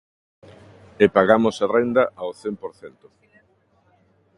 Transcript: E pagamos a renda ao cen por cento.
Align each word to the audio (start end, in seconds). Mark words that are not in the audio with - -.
E 1.03 1.05
pagamos 1.17 1.55
a 1.65 1.67
renda 1.77 2.03
ao 2.21 2.31
cen 2.41 2.55
por 2.61 2.71
cento. 2.79 3.07